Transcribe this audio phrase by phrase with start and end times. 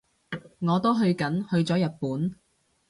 [0.61, 2.35] 我都去緊，去咗日本